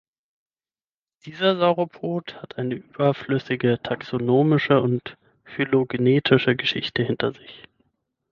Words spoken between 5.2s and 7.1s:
phylogenetische Geschichte